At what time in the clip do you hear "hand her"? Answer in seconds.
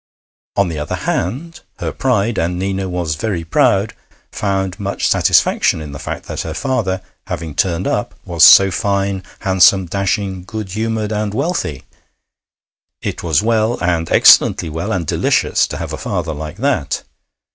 0.95-1.91